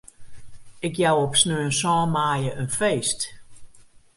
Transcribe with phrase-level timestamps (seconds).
[0.87, 3.19] Ik jou op sneon sân maaie in feest.